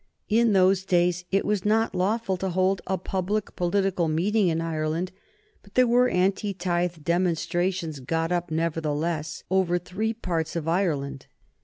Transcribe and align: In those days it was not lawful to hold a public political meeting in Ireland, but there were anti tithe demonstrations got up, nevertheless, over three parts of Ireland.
In 0.29 0.53
those 0.53 0.83
days 0.83 1.25
it 1.29 1.45
was 1.45 1.63
not 1.63 1.93
lawful 1.93 2.35
to 2.37 2.49
hold 2.49 2.81
a 2.87 2.97
public 2.97 3.55
political 3.55 4.07
meeting 4.07 4.47
in 4.47 4.59
Ireland, 4.59 5.11
but 5.61 5.75
there 5.75 5.85
were 5.85 6.09
anti 6.09 6.55
tithe 6.55 7.03
demonstrations 7.03 7.99
got 7.99 8.31
up, 8.31 8.49
nevertheless, 8.49 9.43
over 9.51 9.77
three 9.77 10.13
parts 10.13 10.55
of 10.55 10.67
Ireland. 10.67 11.27